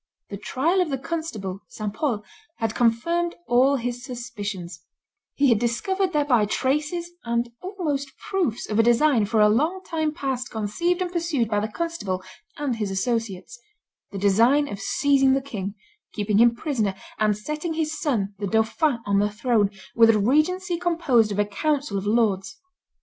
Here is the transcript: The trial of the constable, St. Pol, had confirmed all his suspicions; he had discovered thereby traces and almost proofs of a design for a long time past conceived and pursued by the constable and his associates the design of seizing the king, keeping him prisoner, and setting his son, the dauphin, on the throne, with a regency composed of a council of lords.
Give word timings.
The 0.31 0.37
trial 0.37 0.81
of 0.81 0.89
the 0.89 0.97
constable, 0.97 1.59
St. 1.67 1.93
Pol, 1.93 2.23
had 2.55 2.73
confirmed 2.73 3.35
all 3.47 3.75
his 3.75 4.03
suspicions; 4.03 4.81
he 5.35 5.49
had 5.49 5.59
discovered 5.59 6.11
thereby 6.11 6.45
traces 6.47 7.11
and 7.23 7.51
almost 7.61 8.17
proofs 8.17 8.67
of 8.67 8.79
a 8.79 8.81
design 8.81 9.25
for 9.27 9.41
a 9.41 9.47
long 9.47 9.83
time 9.85 10.11
past 10.11 10.49
conceived 10.49 11.03
and 11.03 11.11
pursued 11.11 11.47
by 11.47 11.59
the 11.59 11.67
constable 11.67 12.23
and 12.57 12.77
his 12.77 12.89
associates 12.89 13.59
the 14.09 14.17
design 14.17 14.67
of 14.67 14.79
seizing 14.79 15.33
the 15.33 15.39
king, 15.39 15.75
keeping 16.13 16.39
him 16.39 16.55
prisoner, 16.55 16.95
and 17.19 17.37
setting 17.37 17.75
his 17.75 17.99
son, 18.01 18.33
the 18.39 18.47
dauphin, 18.47 19.01
on 19.05 19.19
the 19.19 19.29
throne, 19.29 19.69
with 19.95 20.09
a 20.09 20.17
regency 20.17 20.77
composed 20.79 21.31
of 21.31 21.37
a 21.37 21.45
council 21.45 21.95
of 21.99 22.07
lords. 22.07 22.57